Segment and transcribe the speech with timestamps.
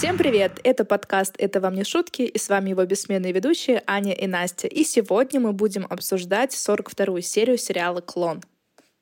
[0.00, 0.60] Всем привет!
[0.64, 4.66] Это подкаст «Это вам не шутки» и с вами его бессменные ведущие Аня и Настя.
[4.66, 8.40] И сегодня мы будем обсуждать 42-ю серию сериала «Клон».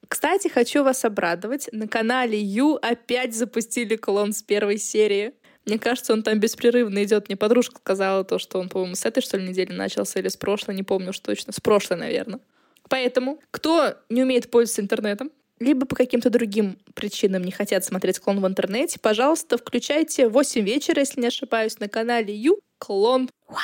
[0.08, 1.68] Кстати, хочу вас обрадовать.
[1.70, 5.34] На канале Ю опять запустили клон с первой серии.
[5.66, 7.28] Мне кажется, он там беспрерывно идет.
[7.28, 10.36] Мне подружка сказала то, что он, по-моему, с этой, что ли, недели начался или с
[10.36, 11.52] прошлой, не помню уж точно.
[11.52, 12.40] С прошлой, наверное.
[12.88, 18.40] Поэтому, кто не умеет пользоваться интернетом, либо по каким-то другим причинам не хотят смотреть клон
[18.40, 23.30] в интернете, пожалуйста, включайте в 8 вечера, если не ошибаюсь, на канале Ю Клон.
[23.48, 23.58] Вау!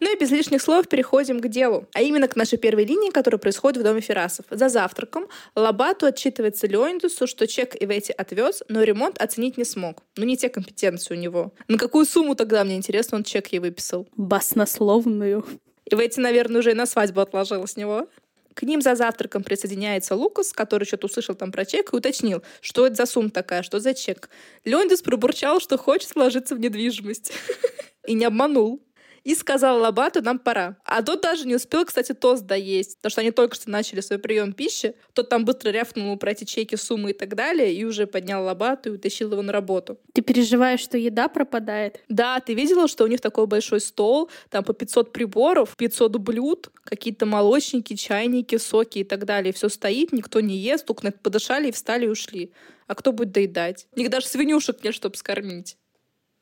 [0.00, 3.38] Ну и без лишних слов переходим к делу, а именно к нашей первой линии, которая
[3.38, 4.46] происходит в доме Ферасов.
[4.50, 10.02] За завтраком Лабату отчитывается Леонидусу, что чек Ивети отвез, но ремонт оценить не смог.
[10.16, 11.52] Ну не те компетенции у него.
[11.68, 14.06] На какую сумму тогда, мне интересно, он чек ей выписал?
[14.16, 15.46] Баснословную.
[15.86, 18.08] Ивети, наверное, уже и на свадьбу отложила с него.
[18.56, 22.86] К ним за завтраком присоединяется Лукас, который что-то услышал там про чек и уточнил, что
[22.86, 24.30] это за сумма такая, что за чек.
[24.64, 27.32] Леондис пробурчал, что хочет вложиться в недвижимость.
[28.06, 28.82] И не обманул
[29.26, 30.76] и сказал Лабату, нам пора.
[30.84, 34.20] А тот даже не успел, кстати, тост доесть, потому что они только что начали свой
[34.20, 34.94] прием пищи.
[35.14, 38.90] Тот там быстро рявкнул про эти чеки, суммы и так далее, и уже поднял Лабату
[38.90, 39.98] и утащил его на работу.
[40.12, 42.00] Ты переживаешь, что еда пропадает?
[42.08, 46.70] Да, ты видела, что у них такой большой стол, там по 500 приборов, 500 блюд,
[46.84, 49.52] какие-то молочники, чайники, соки и так далее.
[49.52, 52.52] Все стоит, никто не ест, только подышали и встали и ушли.
[52.86, 53.88] А кто будет доедать?
[53.96, 55.76] У них даже свинюшек нет, чтобы скормить.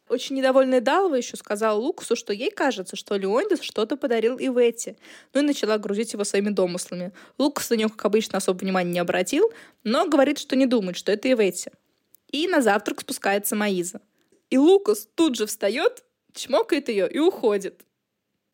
[0.08, 4.96] Очень недовольная Далва еще сказала Лукасу, что ей кажется, что Леондис что-то подарил и Ветти,
[5.32, 7.12] ну и начала грузить его своими домыслами.
[7.38, 9.50] Лукас на него, как обычно, особо внимания не обратил,
[9.82, 11.70] но говорит, что не думает, что это и Ветти.
[12.30, 14.02] И на завтрак спускается Маиза.
[14.50, 17.82] И Лукас тут же встает, чмокает ее и уходит.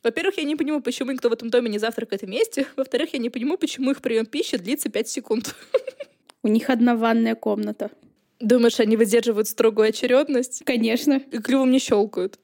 [0.04, 2.66] Во-первых, я не понимаю, почему никто в этом доме не завтракает вместе.
[2.76, 5.54] Во-вторых, я не понимаю, почему их прием пищи длится 5 секунд.
[6.42, 7.90] У них одна ванная комната.
[8.40, 10.62] Думаешь, они выдерживают строгую очередность?
[10.64, 11.20] Конечно.
[11.30, 12.38] И клювом не щелкают.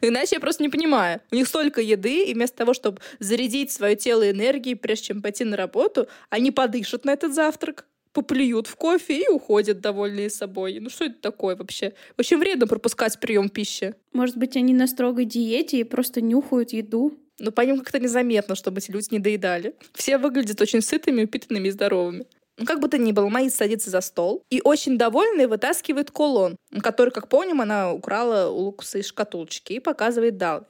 [0.00, 1.20] Иначе я просто не понимаю.
[1.30, 5.44] У них столько еды, и вместо того, чтобы зарядить свое тело энергией, прежде чем пойти
[5.44, 10.78] на работу, они подышат на этот завтрак, поплюют в кофе и уходят довольные собой.
[10.80, 11.92] Ну что это такое вообще?
[12.18, 13.94] Очень вредно пропускать прием пищи.
[14.12, 17.16] Может быть, они на строгой диете и просто нюхают еду?
[17.38, 19.74] Но по ним как-то незаметно, чтобы эти люди не доедали.
[19.94, 22.26] Все выглядят очень сытыми, упитанными и здоровыми.
[22.58, 26.56] Ну, как бы то ни было, Маис садится за стол и очень довольный вытаскивает кулон,
[26.82, 30.66] который, как помним, она украла у Лукаса из шкатулочки и показывает Далви.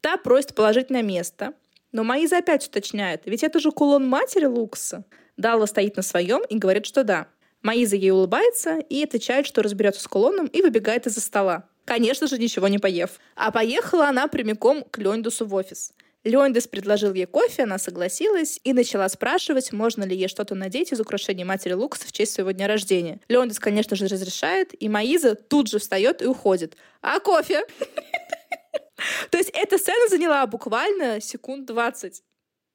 [0.00, 1.54] Та просит положить на место,
[1.90, 5.04] но Маиза опять уточняет, ведь это же кулон матери Лукаса.
[5.36, 7.26] Далва стоит на своем и говорит, что да.
[7.62, 11.68] Маиза ей улыбается и отвечает, что разберется с кулоном и выбегает из-за стола.
[11.84, 13.18] Конечно же, ничего не поев.
[13.34, 15.92] А поехала она прямиком к Леондусу в офис.
[16.24, 21.00] Леондес предложил ей кофе, она согласилась и начала спрашивать, можно ли ей что-то надеть из
[21.00, 23.20] украшений матери Лукаса в честь своего дня рождения.
[23.28, 26.76] Леондес, конечно же, разрешает, и Маиза тут же встает и уходит.
[27.02, 27.64] А кофе?
[29.30, 32.22] То есть эта сцена заняла буквально секунд 20.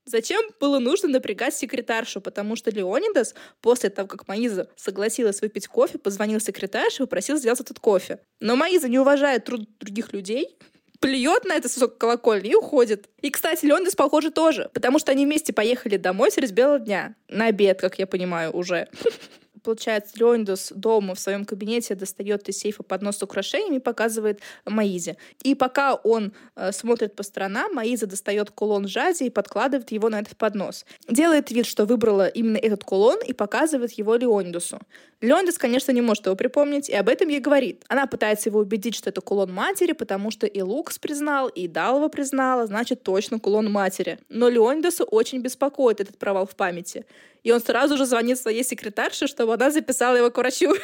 [0.06, 2.22] Зачем было нужно напрягать секретаршу?
[2.22, 7.60] Потому что Леонидас, после того, как Маиза согласилась выпить кофе, позвонил секретарше и попросил сделать
[7.60, 8.20] этот кофе.
[8.40, 10.58] Но Маиза не уважает труд других людей,
[11.00, 13.10] плюет на это сосок колокольни и уходит.
[13.22, 17.16] И, кстати, Леондес, похоже, тоже, потому что они вместе поехали домой средь бела дня.
[17.28, 18.88] На обед, как я понимаю, уже.
[19.64, 25.18] Получается, Леондос дома в своем кабинете достает из сейфа поднос с украшениями и показывает Маизе.
[25.44, 30.19] И пока он э, смотрит по сторонам, Маиза достает кулон Жади и подкладывает его на
[30.19, 30.86] этот поднос.
[31.08, 34.80] Делает вид, что выбрала именно этот кулон и показывает его Леондосу.
[35.22, 37.84] Леондос, конечно, не может его припомнить, и об этом ей говорит.
[37.90, 42.08] Она пытается его убедить, что это кулон матери, потому что и Лукс признал, и Далва
[42.08, 44.19] признала, значит, точно кулон матери.
[44.30, 47.06] Но Леондосу очень беспокоит этот провал в памяти.
[47.44, 50.76] И он сразу же звонит своей секретарше, чтобы она записала его к врачу.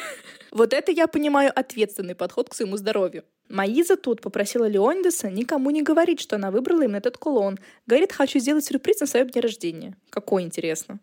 [0.52, 3.24] Вот это я понимаю ответственный подход к своему здоровью.
[3.48, 7.58] Маиза тут попросила Леондеса никому не говорить, что она выбрала именно этот кулон.
[7.86, 9.96] Говорит, хочу сделать сюрприз на своем дне рождения.
[10.08, 10.98] Какой интересно.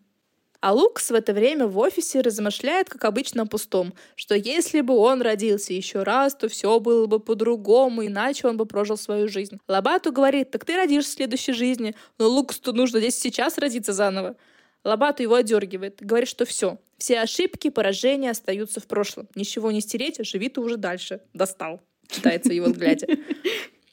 [0.64, 4.96] А Лукс в это время в офисе размышляет, как обычно, о пустом, что если бы
[4.96, 9.58] он родился еще раз, то все было бы по-другому, иначе он бы прожил свою жизнь.
[9.68, 14.36] Лабату говорит, так ты родишься в следующей жизни, но Луксу нужно здесь сейчас родиться заново.
[14.84, 19.28] Лобату его одергивает, говорит, что все, все ошибки, поражения остаются в прошлом.
[19.34, 21.20] Ничего не стереть, живи ты уже дальше.
[21.32, 23.18] Достал, читается его взгляде.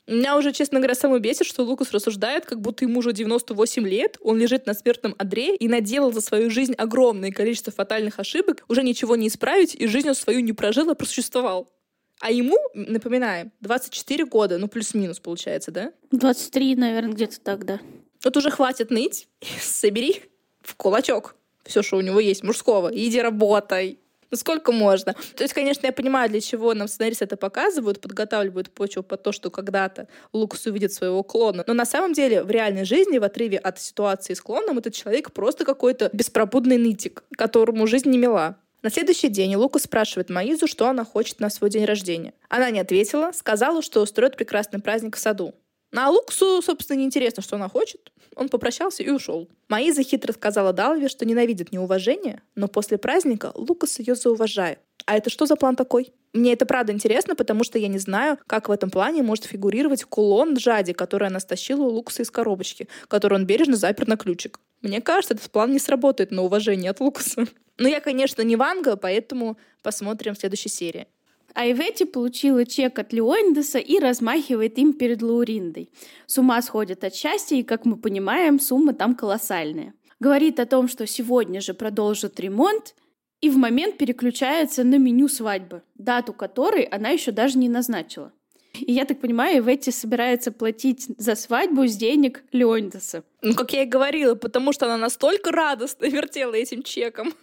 [0.08, 4.18] Меня уже, честно говоря, самое бесит, что Лукас рассуждает, как будто ему уже 98 лет,
[4.20, 8.84] он лежит на смертном одре и наделал за свою жизнь огромное количество фатальных ошибок, уже
[8.84, 11.72] ничего не исправить и жизнь свою не прожил, а просуществовал.
[12.20, 15.94] А ему, напоминаем, 24 года, ну плюс-минус получается, да?
[16.12, 17.80] 23, наверное, где-то так, да.
[18.24, 19.30] Вот уже хватит ныть,
[19.62, 20.31] собери
[20.62, 22.90] в кулачок все, что у него есть мужского.
[22.94, 24.00] Иди работай.
[24.32, 25.14] Ну сколько можно?
[25.36, 29.34] То есть, конечно, я понимаю, для чего нам сценаристы это показывают, подготавливают почву под то,
[29.34, 31.66] что когда-то Лукас увидит своего клона.
[31.68, 35.34] Но на самом деле в реальной жизни, в отрыве от ситуации с клоном, этот человек
[35.34, 38.56] просто какой-то беспробудный нытик, которому жизнь не мила.
[38.84, 42.34] На следующий день Лукас спрашивает Маизу, что она хочет на свой день рождения.
[42.50, 45.54] Она не ответила, сказала, что устроит прекрасный праздник в саду.
[45.92, 48.12] Ну, а Луксу, собственно, неинтересно, что она хочет.
[48.36, 49.50] Он попрощался и ушел.
[49.68, 54.80] Маиза хитро сказала Далве, что ненавидит неуважение, но после праздника Лукас ее зауважает.
[55.06, 56.14] А это что за план такой?
[56.34, 60.06] Мне это правда интересно, потому что я не знаю, как в этом плане может фигурировать
[60.06, 64.60] кулон Джади, который она стащила у Лукаса из коробочки, который он бережно запер на ключик.
[64.82, 67.46] Мне кажется, этот план не сработает на уважение от Лукаса.
[67.78, 71.08] Но я, конечно, не Ванга, поэтому посмотрим в следующей серии.
[71.54, 75.90] А Ивети получила чек от Леондеса и размахивает им перед Лауриндой.
[76.26, 79.94] С ума сходит от счастья, и, как мы понимаем, сумма там колоссальная.
[80.20, 82.96] Говорит о том, что сегодня же продолжит ремонт,
[83.42, 88.32] и в момент переключается на меню свадьбы, дату которой она еще даже не назначила.
[88.74, 93.24] И я так понимаю, Иветти собирается платить за свадьбу с денег Леондеса.
[93.42, 97.34] Ну, как я и говорила, потому что она настолько радостно вертела этим чеком.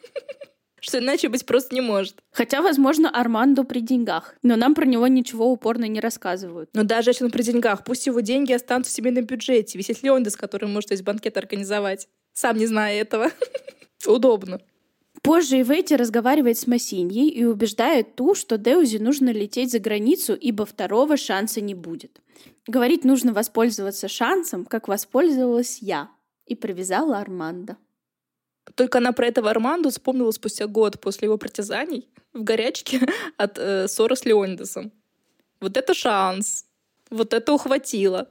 [0.80, 2.16] Что иначе быть просто не может.
[2.30, 6.70] Хотя, возможно, Армандо при деньгах, но нам про него ничего упорно не рассказывают.
[6.72, 9.78] Но даже если он при деньгах, пусть его деньги останутся в семейном бюджете.
[9.78, 13.30] Ведь есть Леондес, который может весь банкет организовать, сам не зная этого.
[14.06, 14.60] Удобно.
[15.22, 20.64] Позже Иветти разговаривает с Массиньей и убеждает ту, что Деузи нужно лететь за границу, ибо
[20.64, 22.20] второго шанса не будет.
[22.66, 26.10] Говорит, нужно воспользоваться шансом, как воспользовалась я,
[26.46, 27.76] и привязала Армандо.
[28.78, 33.00] Только она про этого Арманду вспомнила спустя год после его притязаний в горячке
[33.36, 34.92] от э, ссоры с Леонидасом.
[35.60, 36.64] Вот это шанс.
[37.10, 38.30] Вот это ухватило.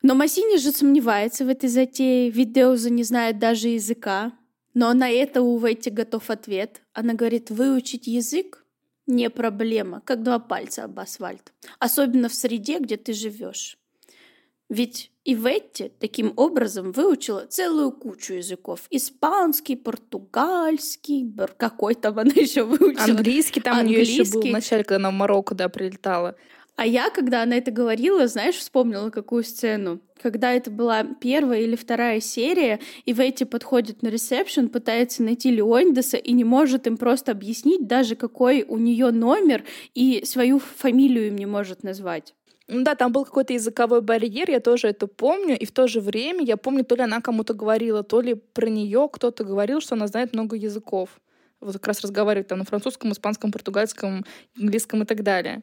[0.00, 4.32] Но Массини же сомневается в этой затее, ведь Деуза не знает даже языка.
[4.72, 6.80] Но на это у Ветти готов ответ.
[6.94, 8.64] Она говорит, выучить язык
[9.06, 11.52] не проблема, как два пальца об асфальт.
[11.78, 13.76] Особенно в среде, где ты живешь.
[14.70, 18.82] Ведь и Ветти таким образом выучила целую кучу языков.
[18.88, 23.04] Испанский, португальский, какой там она еще выучила.
[23.04, 24.12] Английский там Английский.
[24.12, 26.36] у нее еще был вначале, когда она в Марокко да, прилетала.
[26.76, 30.00] А я, когда она это говорила, знаешь, вспомнила какую сцену.
[30.22, 36.16] Когда это была первая или вторая серия, и Ветти подходит на ресепшн, пытается найти Леондеса
[36.16, 39.64] и не может им просто объяснить даже, какой у нее номер,
[39.94, 42.34] и свою фамилию им не может назвать.
[42.70, 46.44] Да, там был какой-то языковой барьер, я тоже это помню, и в то же время
[46.44, 50.06] я помню, то ли она кому-то говорила, то ли про нее кто-то говорил, что она
[50.06, 51.20] знает много языков.
[51.60, 54.24] Вот как раз разговаривает там на французском, испанском, португальском,
[54.56, 55.62] английском и так далее.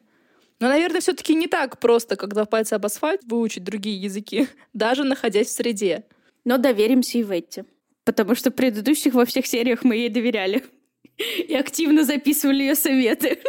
[0.60, 5.48] Но, наверное, все-таки не так просто, когда пальцы об асфальт выучить другие языки, даже находясь
[5.48, 6.04] в среде.
[6.44, 7.64] Но доверимся и Ветте,
[8.04, 10.62] потому что предыдущих во всех сериях мы ей доверяли
[11.48, 13.38] и активно записывали ее советы.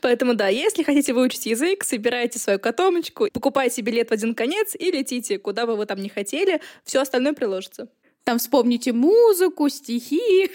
[0.00, 4.90] Поэтому да, если хотите выучить язык, собирайте свою котомочку, покупайте билет в один конец и
[4.90, 7.88] летите, куда бы вы там не хотели, все остальное приложится.
[8.24, 10.50] Там вспомните музыку, стихи.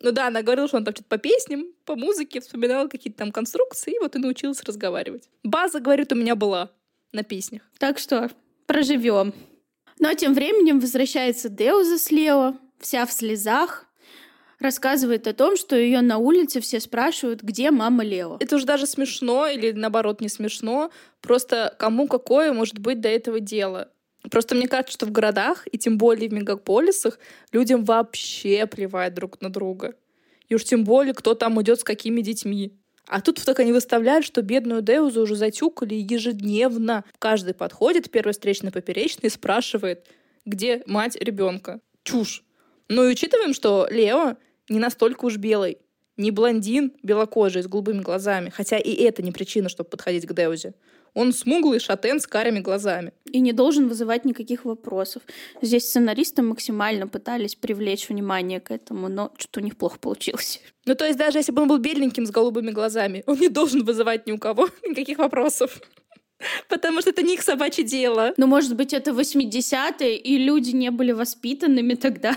[0.00, 3.30] Ну да, она говорила, что он там что-то по песням, по музыке, вспоминала какие-то там
[3.30, 5.28] конструкции, и вот и научилась разговаривать.
[5.44, 6.70] База, говорит, у меня была
[7.12, 7.62] на песнях.
[7.78, 8.28] Так что
[8.66, 9.32] проживем.
[10.00, 13.86] Но ну, а тем временем возвращается Деуза слева, вся в слезах,
[14.62, 18.36] рассказывает о том, что ее на улице все спрашивают, где мама Лео.
[18.40, 20.90] Это уже даже смешно или наоборот не смешно.
[21.20, 23.90] Просто кому какое может быть до этого дело.
[24.30, 27.18] Просто мне кажется, что в городах, и тем более в мегаполисах,
[27.50, 29.94] людям вообще плевать друг на друга.
[30.48, 32.72] И уж тем более, кто там идет с какими детьми.
[33.08, 37.04] А тут так они выставляют, что бедную Деузу уже затюкали ежедневно.
[37.18, 40.06] Каждый подходит, первый встречный поперечный, спрашивает,
[40.46, 41.80] где мать ребенка.
[42.04, 42.44] Чушь.
[42.88, 44.36] Ну и учитываем, что Лео
[44.68, 45.78] не настолько уж белый.
[46.16, 48.50] Не блондин, белокожий, с голубыми глазами.
[48.50, 50.74] Хотя и это не причина, чтобы подходить к Деузе.
[51.14, 53.12] Он смуглый шатен с карими глазами.
[53.24, 55.22] И не должен вызывать никаких вопросов.
[55.60, 60.60] Здесь сценаристы максимально пытались привлечь внимание к этому, но что-то у них плохо получилось.
[60.86, 63.84] Ну, то есть даже если бы он был беленьким с голубыми глазами, он не должен
[63.84, 65.80] вызывать ни у кого никаких вопросов.
[66.68, 68.32] Потому что это не их собачье дело.
[68.36, 72.36] Ну, может быть, это 80-е, и люди не были воспитанными тогда.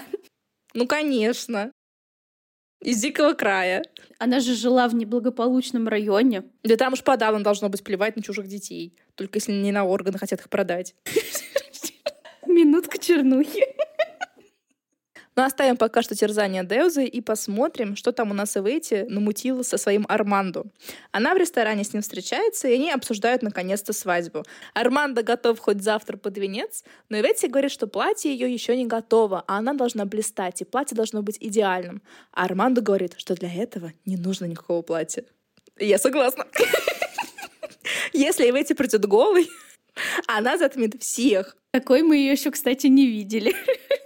[0.74, 1.72] Ну, конечно
[2.86, 3.84] из дикого края.
[4.20, 6.44] Она же жила в неблагополучном районе.
[6.64, 8.96] Да там уж подавно должно быть плевать на чужих детей.
[9.16, 10.94] Только если не на органы хотят их продать.
[12.46, 13.66] Минутка чернухи.
[15.36, 19.78] Но оставим пока что терзание Деузы и посмотрим, что там у нас Эвейти намутила со
[19.78, 20.66] своим Армандо.
[21.12, 24.44] Она в ресторане с ним встречается, и они обсуждают наконец-то свадьбу.
[24.74, 29.44] Армандо готов хоть завтра под венец, но Эветти говорит, что платье ее еще не готово,
[29.48, 32.02] а она должна блистать, и платье должно быть идеальным.
[32.32, 35.26] А Армандо говорит, что для этого не нужно никакого платья.
[35.78, 36.46] Я согласна.
[38.14, 39.50] Если Эветти придет голый,
[40.28, 41.58] она затмит всех.
[41.72, 43.54] Такой мы ее еще, кстати, не видели.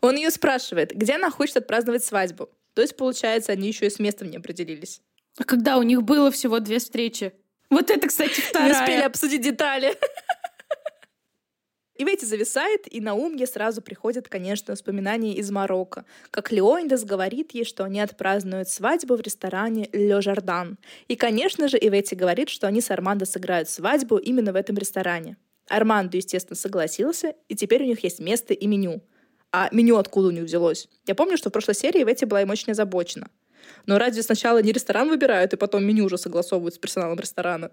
[0.00, 2.48] Он ее спрашивает, где она хочет отпраздновать свадьбу.
[2.74, 5.00] То есть, получается, они еще и с местом не определились.
[5.38, 7.32] А когда у них было всего две встречи?
[7.70, 8.68] Вот это, кстати, вторая.
[8.68, 9.96] Не успели обсудить детали.
[11.96, 16.04] И Ветти зависает, и на ум ей сразу приходят, конечно, воспоминания из Марокко.
[16.30, 20.78] Как Леонидас говорит ей, что они отпразднуют свадьбу в ресторане Ле Жардан.
[21.06, 25.36] И, конечно же, Иветти говорит, что они с Армандо сыграют свадьбу именно в этом ресторане.
[25.68, 29.02] Армандо, естественно, согласился, и теперь у них есть место и меню.
[29.52, 30.88] А меню откуда у них взялось?
[31.06, 33.28] Я помню, что в прошлой серии Ветти была им очень озабочена.
[33.86, 37.70] Но разве сначала не ресторан выбирают, и потом меню уже согласовывают с персоналом ресторана?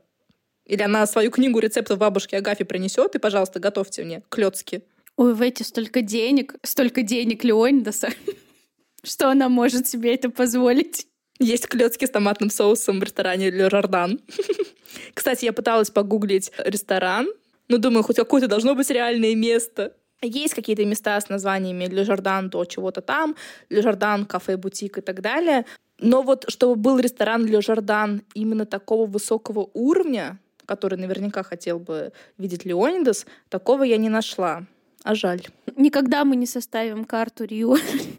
[0.65, 4.83] Или она свою книгу рецептов бабушки Агафи принесет, и, пожалуйста, готовьте мне клетки.
[5.15, 8.09] Ой, в эти столько денег, столько денег Леонидаса,
[9.03, 11.07] что она может себе это позволить.
[11.39, 14.19] Есть клетки с томатным соусом в ресторане Ле Жардан.
[15.13, 17.27] Кстати, я пыталась погуглить ресторан,
[17.69, 19.93] но думаю, хоть какое-то должно быть реальное место.
[20.21, 23.35] Есть какие-то места с названиями Ле Жардан, то чего-то там,
[23.69, 25.65] Ле Жардан, кафе, бутик и так далее.
[25.99, 32.11] Но вот чтобы был ресторан Ле Жардан именно такого высокого уровня, который наверняка хотел бы
[32.37, 34.65] видеть Леонидас, такого я не нашла.
[35.03, 35.41] А жаль.
[35.77, 37.77] Никогда мы не составим карту Рио.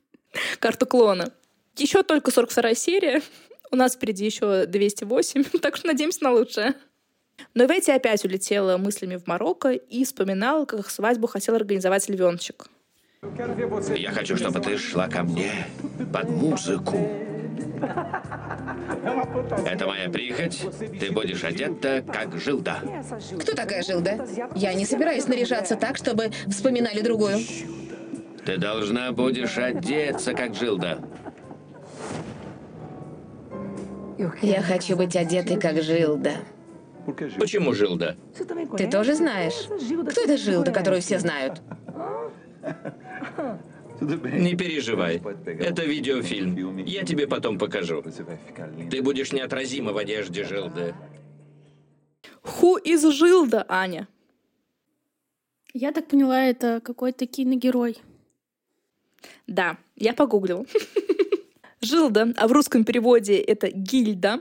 [0.61, 1.33] Карту клона.
[1.77, 3.23] Еще только 42 серия.
[3.71, 6.75] У нас впереди еще 208, так что надеемся на лучшее.
[7.55, 12.67] Но Ветти опять улетела мыслями в Марокко и вспоминала, как их свадьбу хотел организовать львеночек.
[13.97, 15.53] Я хочу, чтобы ты шла ко мне
[16.13, 16.97] под музыку.
[19.67, 20.61] Это моя прихоть.
[20.99, 22.79] Ты будешь одета, как Жилда.
[23.39, 24.27] Кто такая Жилда?
[24.55, 27.39] Я не собираюсь наряжаться так, чтобы вспоминали другую.
[28.45, 30.99] Ты должна будешь одеться, как Жилда.
[34.43, 36.37] Я хочу быть одетой, как Жилда.
[37.39, 38.17] Почему Жилда?
[38.77, 39.67] Ты тоже знаешь?
[40.11, 41.61] Кто это Жилда, которую все знают?
[44.01, 45.23] Не переживай.
[45.47, 46.79] Это видеофильм.
[46.79, 48.03] Я тебе потом покажу.
[48.91, 50.95] Ты будешь неотразима в одежде Жилды.
[52.43, 54.09] Ху из Жилда, Аня?
[55.73, 57.99] Я так поняла, это какой-то киногерой.
[59.47, 60.67] Да, я погуглил.
[61.81, 64.41] Жилда, а в русском переводе это Гильда.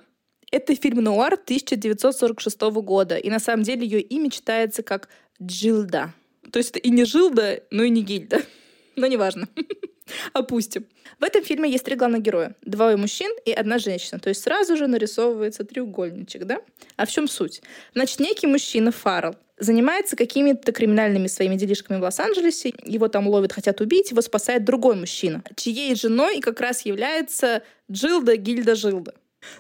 [0.51, 5.09] Это фильм «Нуар» 1946 года, и на самом деле ее имя читается как
[5.41, 6.13] Джилда.
[6.51, 8.41] То есть это и не Жилда, но и не Гильда
[8.99, 9.47] но неважно.
[10.33, 10.85] Опустим.
[11.19, 12.55] В этом фильме есть три главных героя.
[12.63, 14.19] Двое мужчин и одна женщина.
[14.19, 16.61] То есть сразу же нарисовывается треугольничек, да?
[16.95, 17.61] А в чем суть?
[17.93, 23.81] Значит, некий мужчина, Фаррелл, занимается какими-то криминальными своими делишками в Лос-Анджелесе, его там ловят, хотят
[23.81, 29.13] убить, его спасает другой мужчина, чьей женой как раз является Джилда Гильда Жилда.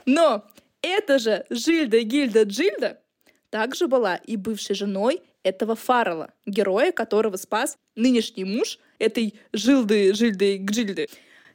[0.05, 0.45] Но
[0.81, 2.99] эта же Жильда Гильда Джильда
[3.49, 10.57] также была и бывшей женой этого Фаррелла, героя, которого спас нынешний муж этой Жилды, Жильды,
[10.57, 11.07] Гджильды.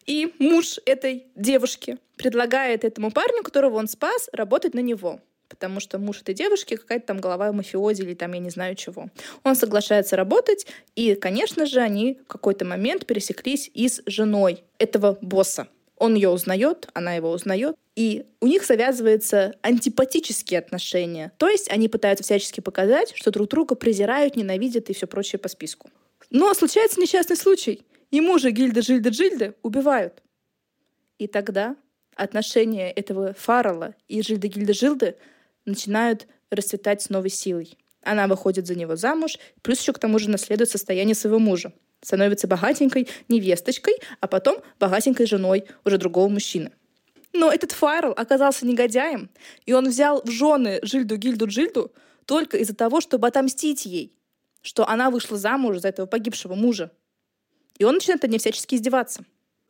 [0.06, 5.20] И муж этой девушки предлагает этому парню, которого он спас, работать на него
[5.54, 9.08] потому что муж этой девушки какая-то там голова мафиози или там я не знаю чего.
[9.44, 10.66] Он соглашается работать,
[10.96, 15.68] и, конечно же, они в какой-то момент пересеклись и с женой этого босса.
[15.96, 21.32] Он ее узнает, она его узнает, и у них завязываются антипатические отношения.
[21.38, 25.48] То есть они пытаются всячески показать, что друг друга презирают, ненавидят и все прочее по
[25.48, 25.90] списку.
[26.30, 27.82] Но случается несчастный случай.
[28.10, 30.22] Ему же Гильда Жильда Джильда убивают.
[31.18, 31.76] И тогда
[32.16, 35.16] отношения этого Фаррелла и Жильда Гильда Жилды
[35.64, 37.76] начинают расцветать с новой силой.
[38.02, 41.72] Она выходит за него замуж, плюс еще к тому же наследует состояние своего мужа.
[42.04, 46.70] Становится богатенькой невесточкой, а потом богатенькой женой уже другого мужчины.
[47.32, 49.30] Но этот Файрл оказался негодяем,
[49.64, 51.92] и он взял в жены Жильду Гильду Джильду
[52.26, 54.12] только из-за того, чтобы отомстить ей,
[54.60, 56.92] что она вышла замуж за этого погибшего мужа.
[57.78, 59.24] И он начинает над ней всячески издеваться.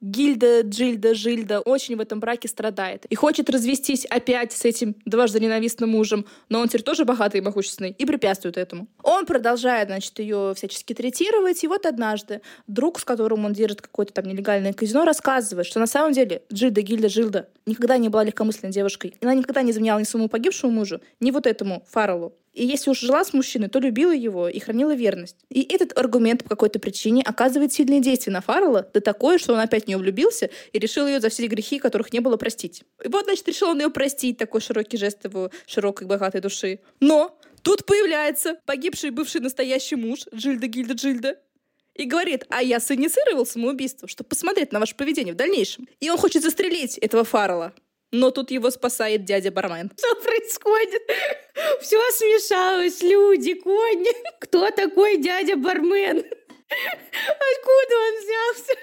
[0.04, 3.06] Гильда, Джильда, Жильда очень в этом браке страдает.
[3.06, 7.40] И хочет развестись опять с этим дважды ненавистным мужем, но он теперь тоже богатый и
[7.40, 8.86] могущественный, и препятствует этому.
[9.02, 14.12] Он продолжает, значит, ее всячески третировать, и вот однажды друг, с которым он держит какое-то
[14.12, 18.74] там нелегальное казино, рассказывает, что на самом деле Джильда, Гильда, Жилда никогда не была легкомысленной
[18.74, 19.14] девушкой.
[19.22, 22.34] Она никогда не изменяла ни своему погибшему мужу, ни вот этому Фарреллу.
[22.54, 25.36] И если уж жила с мужчиной, то любила его и хранила верность.
[25.50, 29.58] И этот аргумент по какой-то причине оказывает сильное действие на Фаррелла, да такое, что он
[29.58, 32.84] опять в нее влюбился и решил ее за все грехи, которых не было, простить.
[33.04, 36.78] И вот, значит, решил он ее простить, такой широкий жест его широкой богатой души.
[37.00, 41.38] Но тут появляется погибший бывший настоящий муж Джильда Гильда Джильда,
[41.94, 45.86] и говорит, а я синициировал самоубийство, чтобы посмотреть на ваше поведение в дальнейшем.
[46.00, 47.72] И он хочет застрелить этого Фаррелла.
[48.12, 49.90] Но тут его спасает дядя Бармен.
[49.96, 51.02] Что происходит?
[51.80, 54.12] Все смешалось, люди, кони.
[54.40, 56.18] Кто такой дядя Бармен?
[56.18, 58.74] Откуда он взялся?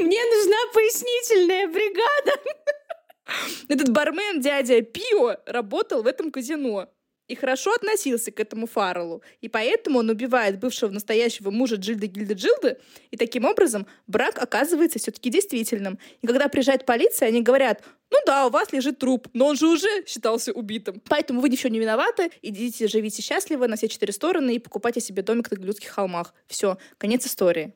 [0.00, 2.40] Мне нужна пояснительная бригада.
[3.68, 6.88] Этот бармен, дядя Пио, работал в этом казино
[7.28, 12.34] и хорошо относился к этому Фарреллу, и поэтому он убивает бывшего настоящего мужа Джильды Гильды
[12.34, 12.78] Джилды,
[13.10, 15.98] и таким образом брак оказывается все-таки действительным.
[16.22, 19.66] И когда приезжает полиция, они говорят, ну да, у вас лежит труп, но он же
[19.66, 21.00] уже считался убитым.
[21.08, 25.22] Поэтому вы ничего не виноваты, идите, живите счастливо на все четыре стороны и покупайте себе
[25.22, 26.34] домик на Голливудских холмах.
[26.46, 27.74] Все, конец истории.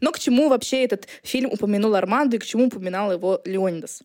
[0.00, 4.02] Но к чему вообще этот фильм упомянул Армандо и к чему упоминал его Леонидас?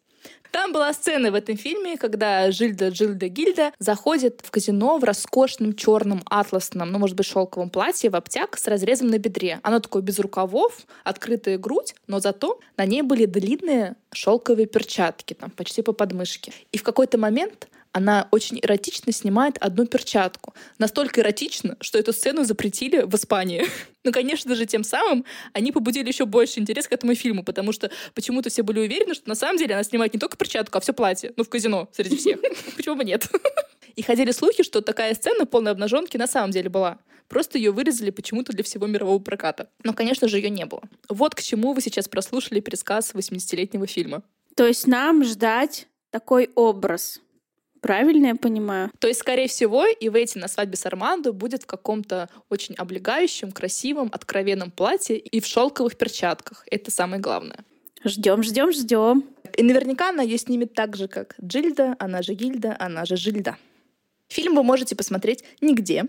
[0.51, 5.75] Там была сцена в этом фильме, когда Жильда Джилда Гильда заходит в казино в роскошном
[5.75, 9.59] черном атласном, ну, может быть, шелковом платье в обтяг с разрезом на бедре.
[9.61, 15.51] Оно такое без рукавов, открытая грудь, но зато на ней были длинные шелковые перчатки, там,
[15.51, 16.51] почти по подмышке.
[16.71, 20.53] И в какой-то момент она очень эротично снимает одну перчатку.
[20.77, 23.65] Настолько эротично, что эту сцену запретили в Испании.
[24.03, 27.89] ну, конечно же, тем самым они побудили еще больше интерес к этому фильму, потому что
[28.13, 30.93] почему-то все были уверены, что на самом деле она снимает не только перчатку, а все
[30.93, 31.33] платье.
[31.35, 32.39] Ну, в казино среди всех.
[32.75, 33.27] Почему бы нет?
[33.95, 36.99] И ходили слухи, что такая сцена полной обнаженки на самом деле была.
[37.27, 39.69] Просто ее вырезали почему-то для всего мирового проката.
[39.83, 40.81] Но, конечно же, ее не было.
[41.09, 44.23] Вот к чему вы сейчас прослушали пересказ 80-летнего фильма.
[44.55, 47.21] То есть нам ждать такой образ
[47.81, 48.91] Правильно я понимаю?
[48.99, 53.51] То есть, скорее всего, и выйти на свадьбе с Армандо будет в каком-то очень облегающем,
[53.51, 56.63] красивом, откровенном платье и в шелковых перчатках.
[56.69, 57.59] Это самое главное.
[58.03, 59.23] Ждем, ждем, ждем.
[59.57, 63.57] И наверняка она ее снимет так же, как Джильда, она же Гильда, она же Жильда.
[64.27, 66.05] Фильм вы можете посмотреть нигде.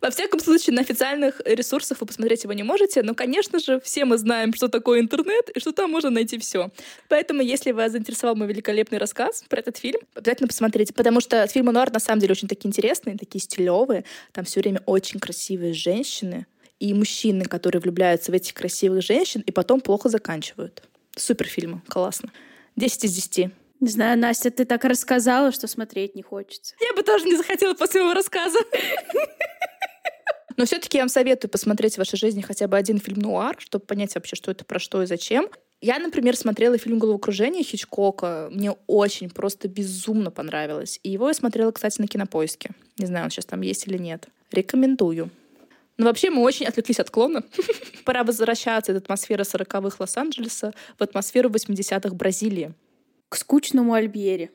[0.00, 4.06] Во всяком случае, на официальных ресурсах вы посмотреть его не можете, но, конечно же, все
[4.06, 6.70] мы знаем, что такое интернет и что там можно найти все.
[7.08, 11.72] Поэтому, если вас заинтересовал мой великолепный рассказ про этот фильм, обязательно посмотрите, потому что фильмы
[11.72, 16.46] нуар на самом деле очень такие интересные, такие стилевые, там все время очень красивые женщины
[16.78, 20.82] и мужчины, которые влюбляются в этих красивых женщин и потом плохо заканчивают.
[21.14, 22.32] Супер фильмы, классно.
[22.76, 23.50] 10 из 10.
[23.80, 26.74] Не знаю, Настя, ты так рассказала, что смотреть не хочется.
[26.80, 28.58] Я бы тоже не захотела после своего рассказа.
[30.60, 33.86] Но все-таки я вам советую посмотреть в вашей жизни хотя бы один фильм нуар, чтобы
[33.86, 35.48] понять вообще, что это про что и зачем.
[35.80, 38.50] Я, например, смотрела фильм «Головокружение» Хичкока.
[38.52, 41.00] Мне очень, просто безумно понравилось.
[41.02, 42.72] И его я смотрела, кстати, на Кинопоиске.
[42.98, 44.28] Не знаю, он сейчас там есть или нет.
[44.52, 45.30] Рекомендую.
[45.96, 47.42] Но вообще мы очень отвлеклись от клона.
[48.04, 52.74] Пора возвращаться из атмосферы 40-х Лос-Анджелеса в атмосферу 80-х Бразилии.
[53.30, 54.50] К скучному Альбьере.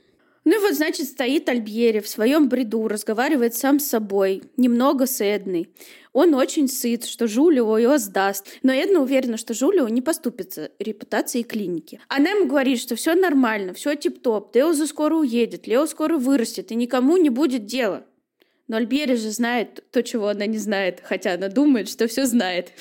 [0.45, 5.19] Ну и вот, значит, стоит Альбьери в своем бреду, разговаривает сам с собой, немного с
[5.19, 5.69] Эдной.
[6.13, 8.47] Он очень сыт, что Жулио его сдаст.
[8.61, 11.99] Но Эдна уверена, что Жулио не поступится репутацией клиники.
[12.07, 16.75] Она ему говорит, что все нормально, все тип-топ, Теоза скоро уедет, Лео скоро вырастет, и
[16.75, 18.05] никому не будет дела.
[18.67, 22.71] Но Альбьери же знает то, чего она не знает, хотя она думает, что все знает.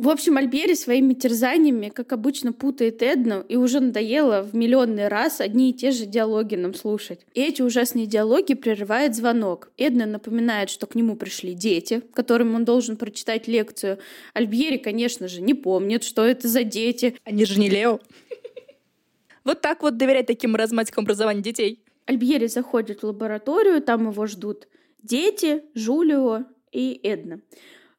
[0.00, 5.42] В общем, Альбери своими терзаниями, как обычно, путает Эдну, и уже надоело в миллионный раз
[5.42, 7.20] одни и те же диалоги нам слушать.
[7.34, 9.70] И эти ужасные диалоги прерывает звонок.
[9.76, 13.98] Эдна напоминает, что к нему пришли дети, которым он должен прочитать лекцию.
[14.32, 17.18] Альбери, конечно же, не помнит, что это за дети.
[17.24, 18.00] Они же не Лео.
[19.44, 21.84] Вот так вот доверять таким маразматикам образования детей.
[22.06, 24.66] Альбьери заходит в лабораторию, там его ждут
[25.02, 27.42] дети, Жулио и Эдна.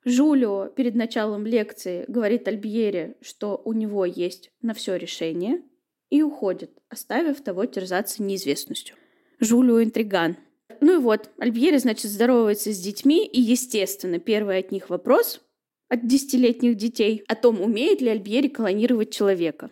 [0.04, 5.62] Жулио перед началом лекции говорит Альбьере, что у него есть на все решение,
[6.10, 8.96] и уходит, оставив того терзаться неизвестностью.
[9.40, 10.38] Жулио интриган.
[10.82, 15.42] Ну и вот, Альбьере, значит, здоровается с детьми, и, естественно, первый от них вопрос
[15.88, 19.70] от десятилетних детей о том, умеет ли Альбьери клонировать человека.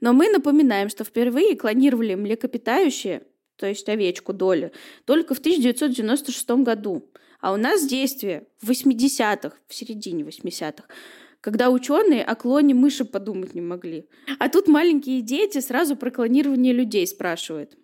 [0.00, 3.22] Но мы напоминаем, что впервые клонировали млекопитающие,
[3.56, 4.72] то есть овечку Доли,
[5.06, 7.08] только в 1996 году–
[7.40, 10.84] а у нас действие в 80-х, в середине 80-х,
[11.40, 14.08] когда ученые о клоне мыши подумать не могли.
[14.38, 17.76] А тут маленькие дети сразу про клонирование людей спрашивают.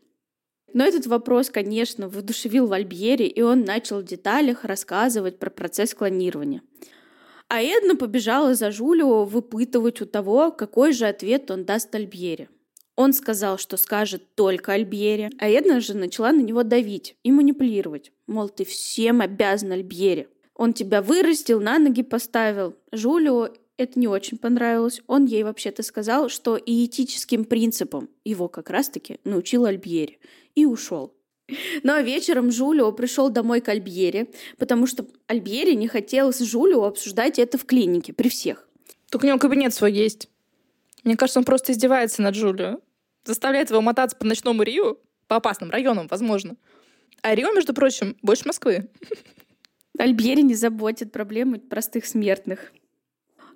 [0.75, 6.63] Но этот вопрос, конечно, воодушевил Вальбьери, и он начал в деталях рассказывать про процесс клонирования.
[7.49, 12.49] А Эдна побежала за Жулио выпытывать у того, какой же ответ он даст Альбьере.
[12.97, 18.13] Он сказал, что скажет только Альбьере, а Эдна же начала на него давить и манипулировать.
[18.27, 20.29] Мол, ты всем обязан Альбьере.
[20.55, 22.77] Он тебя вырастил, на ноги поставил.
[22.93, 25.01] Жулио это не очень понравилось.
[25.07, 30.19] Он ей вообще-то сказал, что и этическим принципам его как раз-таки научил Альбьери.
[30.55, 31.15] И ушел.
[31.83, 34.29] Но вечером Жулио пришел домой к Альбьере,
[34.59, 38.69] потому что Альбьери не хотел с Жулио обсуждать это в клинике при всех.
[39.11, 40.29] Только у него кабинет свой есть.
[41.05, 42.81] Мне кажется, он просто издевается над Джулио.
[43.25, 46.57] Заставляет его мотаться по ночному Рио, по опасным районам, возможно.
[47.23, 48.89] А Рио, между прочим, больше Москвы.
[49.99, 52.73] Альбьери не заботит проблемы простых смертных.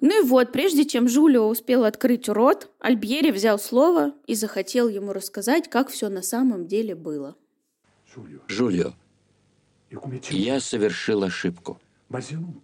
[0.01, 5.13] Ну и вот, прежде чем Жулио успел открыть рот, Альбьери взял слово и захотел ему
[5.13, 7.35] рассказать, как все на самом деле было.
[8.47, 8.93] Жулио,
[10.31, 11.81] я совершил ошибку.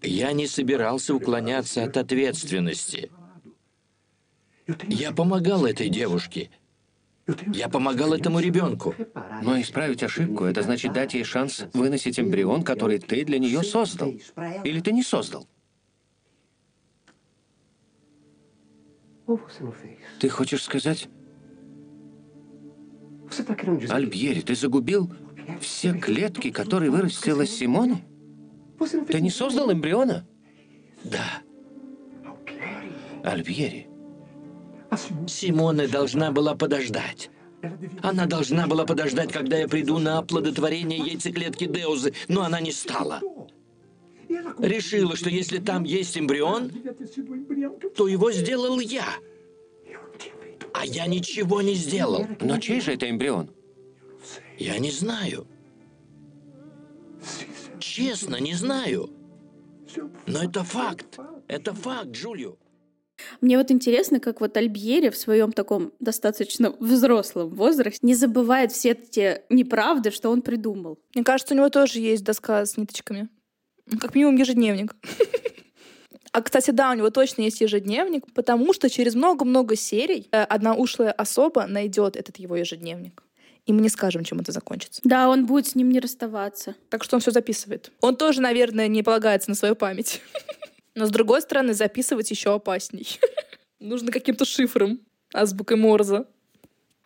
[0.03, 3.11] Я не собирался уклоняться от ответственности.
[4.89, 6.51] Я помогал этой девушке.
[7.53, 8.95] Я помогал этому ребенку.
[9.43, 14.13] Но исправить ошибку— это значит дать ей шанс выносить эмбрион, который ты для нее создал.
[14.65, 15.47] Или ты не создал?
[20.19, 21.09] Ты хочешь сказать...
[23.89, 25.11] Альбьери, ты загубил
[25.61, 28.05] все клетки, которые вырастила Симоне?
[29.09, 30.27] Ты не создал эмбриона?
[31.05, 31.43] Да.
[33.25, 33.89] Альбьери,
[35.27, 37.31] Симона должна была подождать.
[38.03, 43.21] Она должна была подождать, когда я приду на оплодотворение яйцеклетки Деузы, но она не стала.
[44.59, 46.73] Решила, что если там есть эмбрион,
[47.97, 49.07] то его сделал я.
[50.75, 52.27] А я ничего не сделал.
[52.41, 53.51] но чей же это эмбрион?
[54.59, 55.47] Я не знаю.
[57.79, 59.11] Честно, не знаю.
[60.27, 61.19] Но это факт.
[61.47, 62.57] Это факт, Джулио.
[63.41, 68.95] Мне вот интересно, как вот Альбьери в своем таком достаточно взрослом возрасте не забывает все
[68.95, 70.99] те неправды, что он придумал.
[71.15, 73.29] Мне кажется, у него тоже есть доска с ниточками.
[74.01, 74.95] Как минимум ежедневник.
[76.33, 80.75] А, кстати, да, у него точно есть ежедневник, потому что через много-много серий э, одна
[80.75, 83.23] ушлая особа найдет этот его ежедневник.
[83.67, 85.03] И мы не скажем, чем это закончится.
[85.05, 86.75] Да, он будет с ним не расставаться.
[86.89, 87.93] Так что он все записывает.
[88.01, 90.23] Он тоже, наверное, не полагается на свою память.
[90.95, 93.19] Но, с другой стороны, записывать еще опасней.
[93.81, 95.01] Нужно каким-то шифром,
[95.33, 96.27] азбукой Морзе.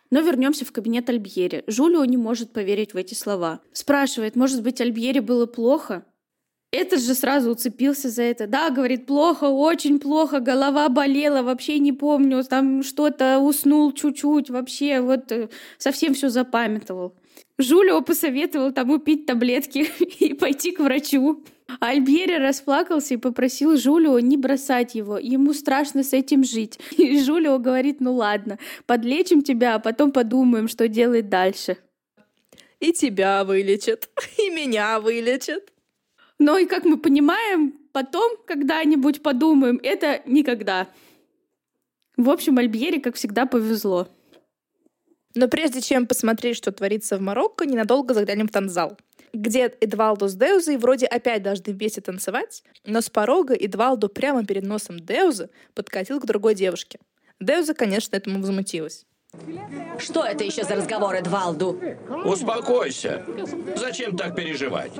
[0.09, 1.63] Но вернемся в кабинет Альбьери.
[1.67, 3.61] Жулио не может поверить в эти слова.
[3.73, 6.05] Спрашивает, может быть, Альбьери было плохо?
[6.71, 8.45] Этот же сразу уцепился за это.
[8.45, 14.99] Да, говорит, плохо, очень плохо, голова болела, вообще не помню, там что-то уснул чуть-чуть, вообще
[14.99, 15.47] вот э,
[15.77, 17.15] совсем все запамятовал.
[17.57, 19.87] Жулио посоветовал тому пить таблетки
[20.19, 21.43] и пойти к врачу.
[21.79, 25.17] Альбьери расплакался и попросил Жулио не бросать его.
[25.17, 26.79] Ему страшно с этим жить.
[26.97, 31.77] И Жулио говорит, ну ладно, подлечим тебя, а потом подумаем, что делать дальше.
[32.79, 35.73] И тебя вылечат, и меня вылечат.
[36.39, 40.87] Но и как мы понимаем, потом когда-нибудь подумаем, это никогда.
[42.15, 44.07] В общем, Альбьери, как всегда, повезло.
[45.35, 48.97] Но прежде чем посмотреть, что творится в Марокко, ненадолго заглянем в танцзал
[49.33, 54.63] где Эдвалдо с Деузой вроде опять должны вместе танцевать, но с порога Эдвалдо прямо перед
[54.63, 56.99] носом Деузы подкатил к другой девушке.
[57.39, 59.05] Деуза, конечно, этому возмутилась.
[59.99, 61.79] Что это еще за разговор, Эдвалду?
[62.23, 63.25] Успокойся.
[63.75, 64.91] Зачем так переживать?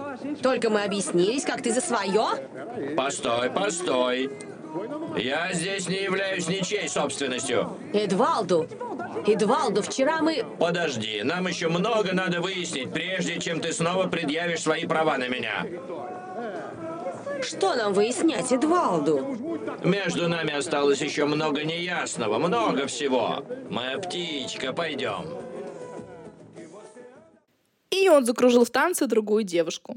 [0.41, 2.25] Только мы объяснились, как ты за свое?
[2.95, 4.29] Постой, постой.
[5.17, 7.77] Я здесь не являюсь ничьей собственностью.
[7.93, 8.67] Эдвалду!
[9.25, 10.45] Эдвалду, вчера мы...
[10.59, 15.65] Подожди, нам еще много надо выяснить, прежде чем ты снова предъявишь свои права на меня.
[17.41, 19.37] Что нам выяснять, Эдвалду?
[19.83, 23.43] Между нами осталось еще много неясного, много всего.
[23.69, 25.25] Моя птичка, пойдем.
[27.91, 29.95] И он закружил в танце другую девушку.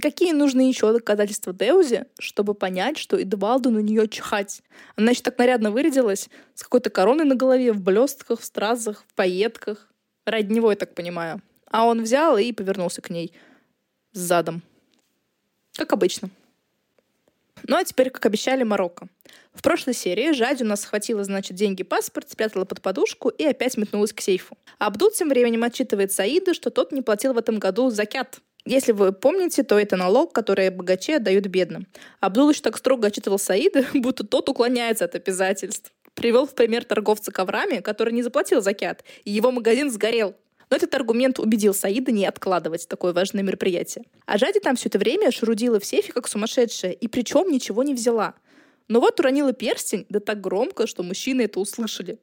[0.00, 4.62] Какие нужны еще доказательства Деузе, чтобы понять, что Эдвалду на нее чихать?
[4.94, 9.14] Она еще так нарядно вырядилась, с какой-то короной на голове, в блестках, в стразах, в
[9.14, 9.88] пайетках.
[10.24, 11.42] Ради него, я так понимаю.
[11.66, 13.32] А он взял и повернулся к ней
[14.12, 14.62] с задом.
[15.74, 16.30] Как обычно.
[17.66, 19.08] Ну а теперь, как обещали, Марокко.
[19.52, 23.76] В прошлой серии Жади у нас схватила, значит, деньги паспорт, спрятала под подушку и опять
[23.76, 24.56] метнулась к сейфу.
[24.78, 28.40] Абдул тем временем отчитывает Саида, что тот не платил в этом году закят.
[28.70, 31.88] Если вы помните, то это налог, который богачи отдают бедным.
[32.20, 35.90] Абдул еще так строго отчитывал Саида, будто тот уклоняется от обязательств.
[36.14, 40.36] Привел в пример торговца коврами, который не заплатил закят, и его магазин сгорел.
[40.70, 44.04] Но этот аргумент убедил Саида не откладывать такое важное мероприятие.
[44.24, 47.94] А Жади там все это время шурудила в сейфе как сумасшедшая, и причем ничего не
[47.94, 48.34] взяла.
[48.86, 52.20] Но вот уронила перстень, да так громко, что мужчины это услышали.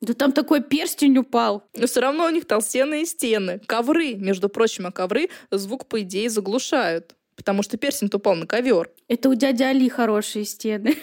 [0.00, 1.64] Да там такой перстень упал.
[1.74, 3.60] Но все равно у них толстенные стены.
[3.66, 7.16] Ковры, между прочим, а ковры звук, по идее, заглушают.
[7.34, 8.90] Потому что перстень упал на ковер.
[9.08, 10.96] Это у дяди Али хорошие стены.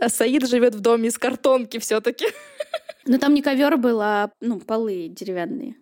[0.00, 2.26] А Саид живет в доме из картонки все-таки.
[3.06, 5.74] Но там не ковер был, а ну, полы деревянные.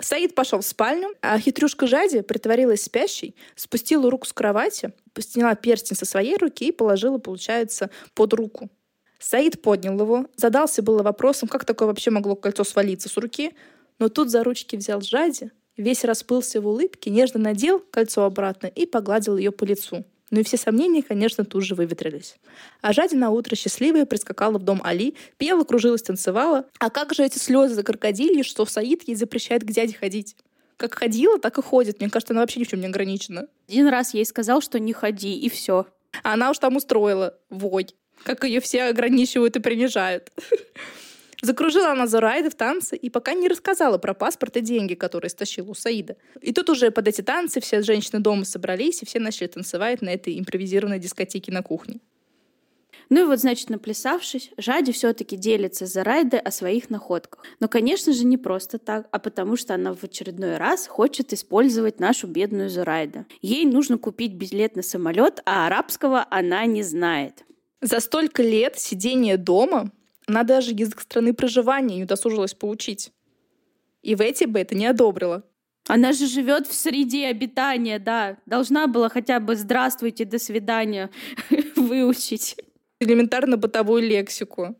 [0.00, 5.96] Саид пошел в спальню, а хитрюшка Жади притворилась спящей, спустила руку с кровати, сняла перстень
[5.96, 8.70] со своей руки и положила, получается, под руку.
[9.18, 13.52] Саид поднял его, задался было вопросом, как такое вообще могло кольцо свалиться с руки,
[13.98, 18.86] но тут за ручки взял Жади, весь расплылся в улыбке, нежно надел кольцо обратно и
[18.86, 20.04] погладил ее по лицу.
[20.30, 22.36] Ну и все сомнения, конечно, тут же выветрились.
[22.80, 26.66] А Жади на утро счастливая прискакала в дом Али, пела, кружилась, танцевала.
[26.80, 30.36] А как же эти слезы за крокодильи, что Саид ей запрещает к дяде ходить?
[30.76, 32.00] Как ходила, так и ходит.
[32.00, 33.46] Мне кажется, она вообще ни в чем не ограничена.
[33.68, 35.86] Один раз ей сказал, что не ходи, и все.
[36.22, 37.86] А она уж там устроила вой.
[38.22, 40.30] Как ее все ограничивают и принижают.
[41.42, 45.70] Закружила она Зурайды в танце и пока не рассказала про паспорт и деньги, которые стащила
[45.70, 46.16] у Саида.
[46.40, 50.08] И тут уже под эти танцы все женщины дома собрались, и все начали танцевать на
[50.08, 52.00] этой импровизированной дискотеке на кухне.
[53.10, 57.44] Ну и вот, значит, наплясавшись, Жади все-таки делится с Зарайдой о своих находках.
[57.60, 62.00] Но, конечно же, не просто так, а потому что она в очередной раз хочет использовать
[62.00, 63.26] нашу бедную Зарайду.
[63.42, 67.44] Ей нужно купить билет на самолет, а арабского она не знает.
[67.84, 69.92] За столько лет сидения дома
[70.26, 73.12] она даже язык страны проживания не удосужилась поучить.
[74.00, 75.44] И в эти бы это не одобрила.
[75.86, 78.38] Она же живет в среде обитания, да.
[78.46, 81.10] Должна была хотя бы «здравствуйте, до свидания»
[81.76, 82.56] выучить.
[83.00, 84.76] Элементарно бытовую лексику.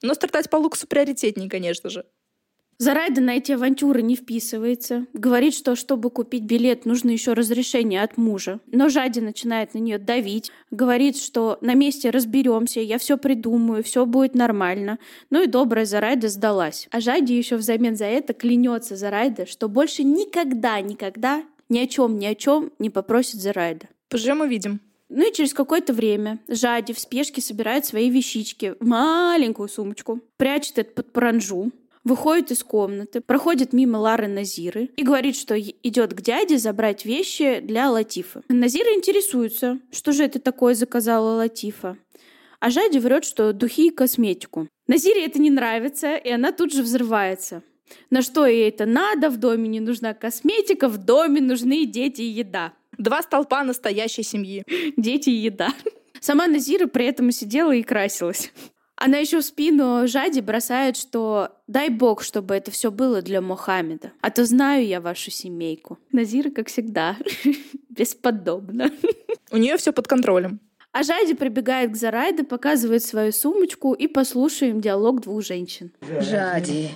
[0.00, 2.06] Но стартать по луксу приоритетнее, конечно же.
[2.80, 5.04] Зарайда на эти авантюры не вписывается.
[5.12, 8.58] Говорит, что чтобы купить билет, нужно еще разрешение от мужа.
[8.72, 10.50] Но Жади начинает на нее давить.
[10.70, 14.98] Говорит, что на месте разберемся, я все придумаю, все будет нормально.
[15.28, 16.88] Ну и добрая Зарайда сдалась.
[16.90, 22.18] А Жади еще взамен за это клянется Зарайда, что больше никогда, никогда ни о чем,
[22.18, 23.88] ни о чем не попросит Зарайда.
[24.08, 24.80] Поживем увидим.
[25.10, 30.78] Ну и через какое-то время Жади в спешке собирает свои вещички в маленькую сумочку, прячет
[30.78, 31.72] это под паранжу,
[32.04, 37.60] выходит из комнаты, проходит мимо Лары Назиры и говорит, что идет к дяде забрать вещи
[37.60, 38.42] для Латифа.
[38.48, 41.96] Назира интересуется, что же это такое заказала Латифа.
[42.60, 44.68] А Жади врет, что духи и косметику.
[44.86, 47.62] Назире это не нравится, и она тут же взрывается.
[48.10, 49.30] На что ей это надо?
[49.30, 52.74] В доме не нужна косметика, в доме нужны дети и еда.
[52.98, 54.62] Два столпа настоящей семьи.
[54.96, 55.72] Дети и еда.
[56.20, 58.52] Сама Назира при этом сидела и красилась.
[59.02, 64.12] Она еще в спину Жади бросает, что дай бог, чтобы это все было для Мохаммеда.
[64.20, 65.98] А то знаю я вашу семейку.
[66.12, 67.16] Назира, как всегда,
[67.88, 68.90] бесподобно.
[69.50, 70.60] У нее все под контролем.
[70.92, 75.92] А Жади прибегает к Зарайде, показывает свою сумочку и послушаем диалог двух женщин.
[76.20, 76.90] Жади,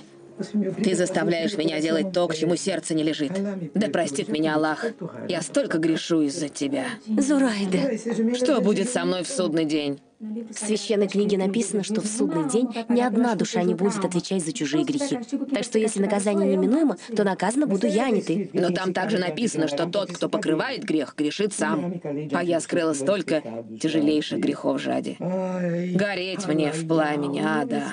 [0.83, 3.31] ты заставляешь меня делать то, к чему сердце не лежит.
[3.73, 4.85] Да простит меня Аллах.
[5.27, 6.85] Я столько грешу из-за тебя.
[7.07, 7.97] Зурайда.
[8.35, 9.99] Что будет со мной в судный день?
[10.19, 14.53] В священной книге написано, что в судный день ни одна душа не будет отвечать за
[14.53, 15.19] чужие грехи.
[15.53, 18.49] Так что если наказание неминуемо, то наказана буду я, а не ты.
[18.53, 22.01] Но там также написано, что тот, кто покрывает грех, грешит сам.
[22.31, 23.43] А я скрыла столько
[23.81, 25.17] тяжелейших грехов жади.
[25.19, 27.83] Гореть мне в пламени ада.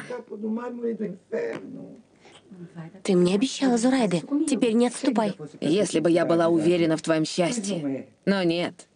[3.03, 4.23] Ты мне обещала, Зурайды.
[4.49, 5.35] Теперь не отступай.
[5.61, 8.09] Если бы я была уверена в твоем счастье.
[8.25, 8.89] Но нет.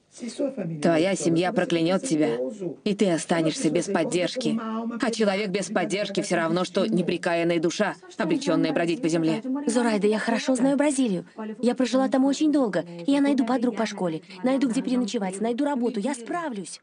[0.80, 2.38] Твоя семья проклянет тебя,
[2.84, 4.58] и ты останешься без поддержки.
[5.02, 9.42] А человек без поддержки все равно, что неприкаянная душа, обреченная бродить по земле.
[9.66, 11.26] Зурайда, я хорошо знаю Бразилию.
[11.60, 12.84] Я прожила там очень долго.
[13.06, 16.00] Я найду подруг по школе, найду где переночевать, найду работу.
[16.00, 16.80] Я справлюсь.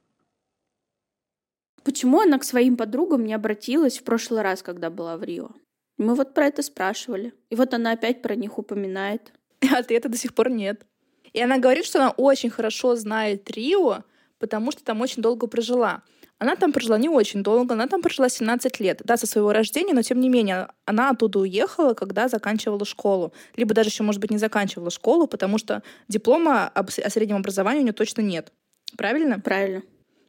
[1.83, 5.49] Почему она к своим подругам не обратилась в прошлый раз, когда была в Рио?
[5.97, 7.33] Мы вот про это спрашивали.
[7.49, 9.33] И вот она опять про них упоминает.
[9.71, 10.85] Ответа до сих пор нет.
[11.33, 14.03] И она говорит, что она очень хорошо знает Рио,
[14.39, 16.03] потому что там очень долго прожила.
[16.37, 19.93] Она там прожила не очень долго, она там прожила 17 лет, да, со своего рождения,
[19.93, 23.33] но тем не менее, она оттуда уехала, когда заканчивала школу.
[23.55, 27.83] Либо даже еще, может быть, не заканчивала школу, потому что диплома о среднем образовании у
[27.83, 28.51] нее точно нет.
[28.97, 29.39] Правильно?
[29.39, 29.83] Правильно.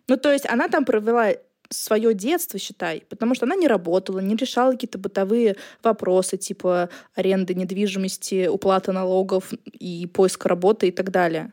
[0.07, 1.33] Ну, то есть она там провела
[1.77, 7.55] свое детство, считай, потому что она не работала, не решала какие-то бытовые вопросы, типа аренды
[7.55, 11.53] недвижимости, уплаты налогов и поиска работы и так далее.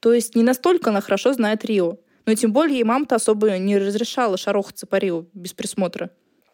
[0.00, 1.98] То есть не настолько она хорошо знает Рио.
[2.26, 6.10] Но тем более ей мама-то особо не разрешала шарохаться по Рио без присмотра.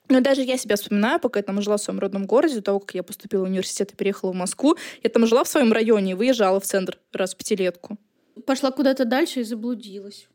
[0.09, 2.81] Но даже я себя вспоминаю, пока я там жила в своем родном городе, до того,
[2.81, 6.13] как я поступила в университет и переехала в Москву, я там жила в своем районе
[6.13, 7.99] и выезжала в центр раз в пятилетку.
[8.47, 10.29] Пошла куда-то дальше и заблудилась.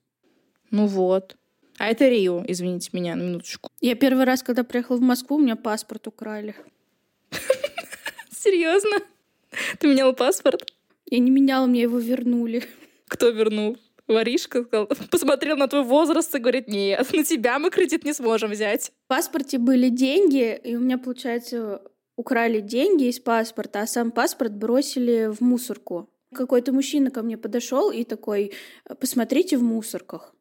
[0.72, 1.38] Ну вот.
[1.82, 3.72] А это Рио, извините меня, на минуточку.
[3.80, 6.56] Я первый раз, когда приехала в Москву, у меня паспорт украли.
[8.30, 8.98] Серьезно?
[9.80, 10.72] Ты меняла паспорт?
[11.08, 12.66] Я не меняла, мне его вернули.
[13.08, 13.80] Кто вернул?
[14.08, 18.52] Воришка сказал, посмотрел на твой возраст и говорит, нет, на тебя мы кредит не сможем
[18.52, 18.92] взять.
[19.06, 21.82] В паспорте были деньги, и у меня, получается,
[22.16, 26.12] украли деньги из паспорта, а сам паспорт бросили в мусорку.
[26.32, 28.52] Какой-то мужчина ко мне подошел и такой,
[29.00, 30.36] посмотрите в мусорках.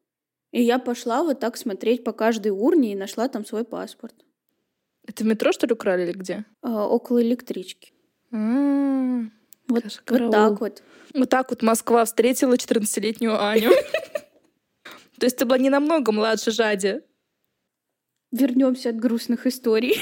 [0.51, 4.15] И я пошла вот так смотреть по каждой урне и нашла там свой паспорт.
[5.07, 6.45] Это в метро, что ли, украли или где?
[6.61, 7.93] А, около электрички.
[9.67, 10.83] Вот, вот так вот.
[11.13, 13.71] Вот так вот Москва встретила 14-летнюю Аню.
[15.19, 17.01] То есть ты была не намного младше Жади.
[18.31, 19.97] Вернемся от грустных историй.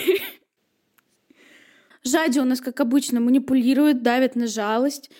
[2.03, 5.11] Жади у нас, как обычно, манипулирует, давит на жалость.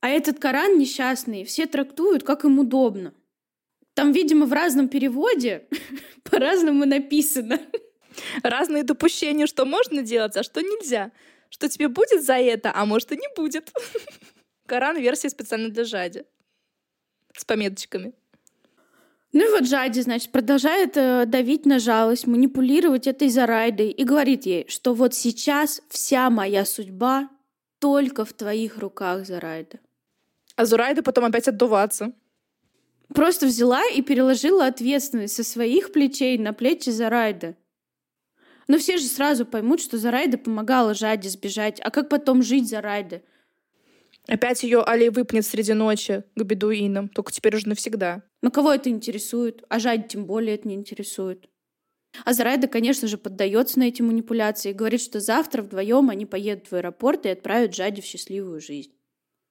[0.00, 3.14] А этот Коран несчастный все трактуют, как им удобно.
[3.94, 5.66] Там, видимо, в разном переводе
[6.22, 7.60] по-разному написано.
[8.42, 11.12] Разные допущения, что можно делать, а что нельзя.
[11.50, 13.70] Что тебе будет за это, а может и не будет.
[14.66, 16.24] Коран версия специально для Жади.
[17.36, 18.14] С пометочками.
[19.32, 24.44] Ну и вот Жади, значит, продолжает э, давить на жалость, манипулировать этой Зарайдой и говорит
[24.44, 27.30] ей, что вот сейчас вся моя судьба
[27.78, 29.80] только в твоих руках, Зарайда.
[30.56, 32.12] А Зурайда потом опять отдуваться.
[33.14, 37.56] Просто взяла и переложила ответственность со своих плечей на плечи Зарайда.
[38.68, 41.80] Но все же сразу поймут, что Зарайда помогала Жаде сбежать.
[41.80, 43.22] А как потом жить Зарайда?
[44.28, 48.22] Опять ее Али выпнет среди ночи к бедуинам, только теперь уже навсегда.
[48.40, 49.64] Но кого это интересует?
[49.68, 51.48] А Жаде тем более это не интересует.
[52.24, 56.70] А Зарайда, конечно же, поддается на эти манипуляции и говорит, что завтра вдвоем они поедут
[56.70, 58.92] в аэропорт и отправят Жаде в счастливую жизнь.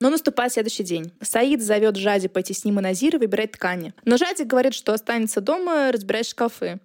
[0.01, 1.13] Но наступает следующий день.
[1.21, 3.93] Саид зовет Жади пойти с ним и Назира выбирать ткани.
[4.03, 6.79] Но Жади говорит, что останется дома разбирать шкафы.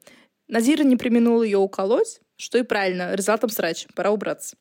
[0.48, 4.56] Назира не применул ее уколоть, что и правильно, результатом срач, пора убраться.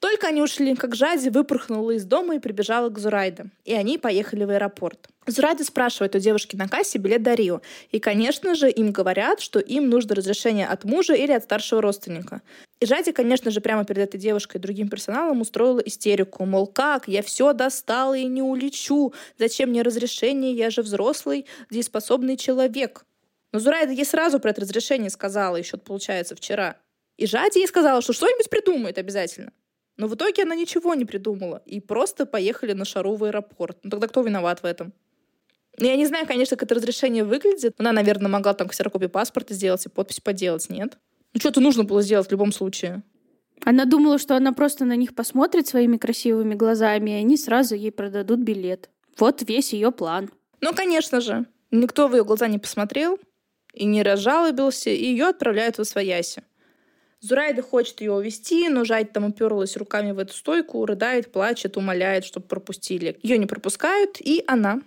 [0.00, 3.46] Только они ушли, как Жади выпорхнула из дома и прибежала к Зурайде.
[3.66, 5.08] И они поехали в аэропорт.
[5.26, 7.60] Зурайда спрашивает у девушки на кассе билет до Рио.
[7.92, 12.40] И, конечно же, им говорят, что им нужно разрешение от мужа или от старшего родственника.
[12.80, 16.46] И Жади, конечно же, прямо перед этой девушкой и другим персоналом устроила истерику.
[16.46, 17.06] Мол, как?
[17.06, 19.12] Я все достала и не улечу.
[19.38, 20.54] Зачем мне разрешение?
[20.54, 23.04] Я же взрослый, дееспособный человек.
[23.52, 26.76] Но Зурайда ей сразу про это разрешение сказала, еще, получается, вчера.
[27.18, 29.52] И Жади ей сказала, что что-нибудь придумает обязательно.
[30.00, 31.60] Но в итоге она ничего не придумала.
[31.66, 33.76] И просто поехали на шару в аэропорт.
[33.82, 34.94] Ну тогда кто виноват в этом?
[35.78, 37.74] Ну, Я не знаю, конечно, как это разрешение выглядит.
[37.76, 40.96] Она, наверное, могла там ксерокопию паспорта сделать и подпись поделать, нет?
[41.34, 43.02] Ну что-то нужно было сделать в любом случае.
[43.62, 47.92] Она думала, что она просто на них посмотрит своими красивыми глазами, и они сразу ей
[47.92, 48.88] продадут билет.
[49.18, 50.30] Вот весь ее план.
[50.62, 51.44] Ну, конечно же.
[51.70, 53.18] Никто в ее глаза не посмотрел
[53.74, 56.42] и не разжалобился, и ее отправляют в Освояси.
[57.20, 62.24] Зурайда хочет ее увести, но Жать там уперлась руками в эту стойку, рыдает, плачет, умоляет,
[62.24, 63.18] чтобы пропустили.
[63.22, 64.80] Ее не пропускают, и она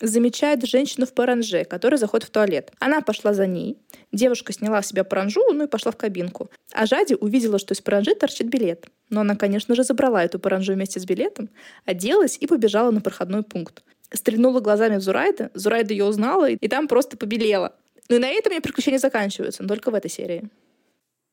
[0.00, 2.72] замечает женщину в паранже, которая заходит в туалет.
[2.78, 3.76] Она пошла за ней.
[4.12, 6.50] Девушка сняла с себя паранжу, ну и пошла в кабинку.
[6.72, 8.86] А Жади увидела, что из паранжи торчит билет.
[9.08, 11.50] Но она, конечно же, забрала эту паранжу вместе с билетом,
[11.84, 13.82] оделась и побежала на проходной пункт.
[14.12, 17.74] Стрельнула глазами в Зурайда, Зурайда ее узнала, и там просто побелела.
[18.08, 20.48] Ну и на этом мне приключения заканчиваются, но только в этой серии.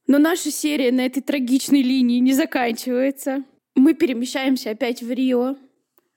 [0.08, 3.44] Но наша серия на этой трагичной линии не заканчивается.
[3.76, 5.58] Мы перемещаемся опять в Рио,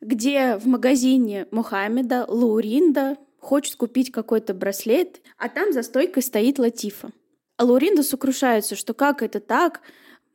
[0.00, 7.11] где в магазине Мухаммеда Лауринда хочет купить какой-то браслет, а там за стойкой стоит Латифа.
[7.57, 9.81] А Лауринда сокрушается, что как это так,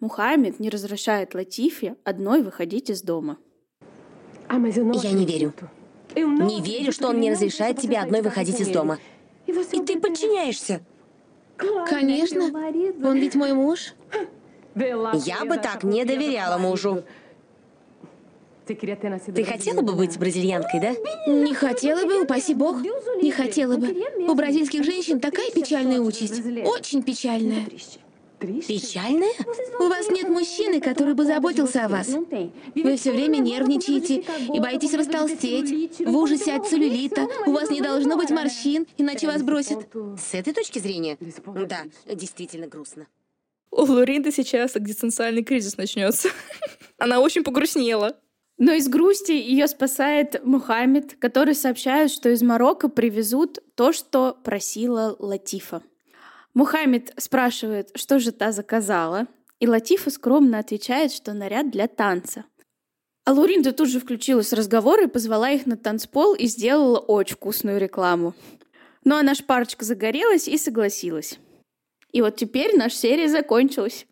[0.01, 3.37] Мухаммед не разрешает Латифе одной выходить из дома.
[4.49, 5.53] Я не верю.
[6.15, 8.99] Не верю, что он не разрешает тебе одной выходить из дома.
[9.47, 10.81] И ты подчиняешься.
[11.87, 12.45] Конечно.
[13.03, 13.93] Он ведь мой муж.
[14.75, 17.03] Я бы так не доверяла мужу.
[18.67, 20.91] Ты хотела бы быть бразильянкой, да?
[21.31, 22.81] Не хотела бы, упаси бог.
[23.21, 23.95] Не хотела бы.
[24.27, 26.41] У бразильских женщин такая печальная участь.
[26.65, 27.65] Очень печальная.
[28.39, 29.33] Печальная?
[29.79, 32.09] У вас нет мужчины, который бы заботился о вас.
[32.09, 37.27] Вы все время нервничаете и боитесь растолстеть, в ужасе от целлюлита.
[37.45, 39.87] У вас не должно быть морщин, иначе вас бросят.
[40.17, 41.17] С этой точки зрения?
[41.67, 43.07] Да, действительно грустно.
[43.71, 46.29] У Луринды сейчас экзистенциальный кризис начнется.
[46.97, 48.17] Она очень погрустнела.
[48.57, 55.15] Но из грусти ее спасает Мухаммед, который сообщает, что из Марокко привезут то, что просила
[55.19, 55.83] Латифа.
[56.55, 59.27] Мухаммед спрашивает, что же та заказала,
[59.59, 62.45] и Латифа скромно отвечает, что наряд для танца.
[63.25, 67.35] А Луринда тут же включилась в разговор и позвала их на танцпол и сделала очень
[67.35, 68.33] вкусную рекламу.
[69.03, 71.39] Ну а наша парочка загорелась и согласилась.
[72.13, 74.05] И вот теперь наша серия закончилась.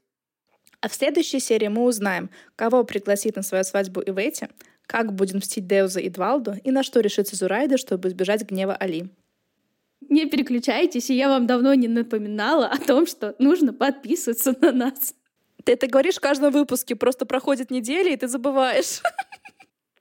[0.82, 4.50] А в следующей серии мы узнаем, кого пригласит на свою свадьбу Ивети,
[4.86, 9.10] как будет мстить Деуза и Двалду, и на что решится Зурайда, чтобы избежать гнева Али.
[10.14, 15.16] Не переключайтесь, и я вам давно не напоминала о том, что нужно подписываться на нас.
[15.64, 19.02] Ты это говоришь в каждом выпуске, просто проходит неделя, и ты забываешь.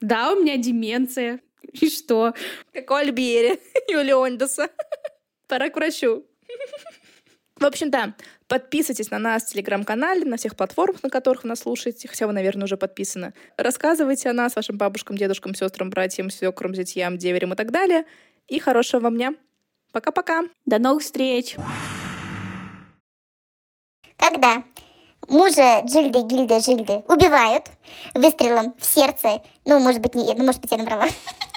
[0.01, 1.39] Да, у меня деменция.
[1.61, 2.33] И что?
[2.73, 3.57] Как у Альбери
[3.87, 4.69] и у Леондеса.
[5.47, 6.25] Пора к врачу.
[7.55, 8.13] В общем, да,
[8.47, 12.33] подписывайтесь на нас в Телеграм-канале, на всех платформах, на которых вы нас слушаете, хотя вы,
[12.33, 13.33] наверное, уже подписаны.
[13.55, 18.03] Рассказывайте о нас вашим бабушкам, дедушкам, сестрам, братьям, свекрам, зятьям, деверям и так далее.
[18.49, 19.33] И хорошего вам дня.
[19.93, 20.41] Пока-пока.
[20.65, 21.55] До новых встреч.
[24.17, 24.63] Когда
[25.27, 27.69] мужа Джильды, Гильды, Жильды убивают
[28.15, 31.05] выстрелом в сердце, ну, может быть, не, ну, может быть, я набрала.